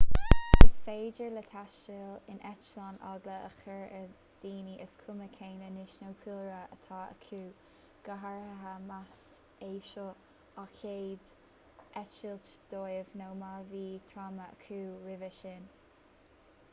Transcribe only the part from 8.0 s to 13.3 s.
go háirithe más é seo an chéad eitilt dóibh nó